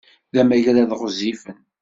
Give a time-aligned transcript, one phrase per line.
[0.33, 1.57] D amagrad ɣezzifen!